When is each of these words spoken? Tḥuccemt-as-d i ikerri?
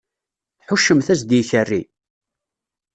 Tḥuccemt-as-d 0.61 1.31
i 1.37 1.39
ikerri? 1.41 1.81